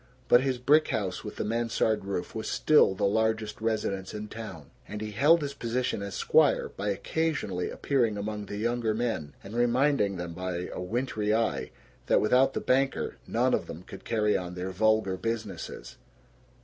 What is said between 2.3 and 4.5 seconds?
was still the largest residence in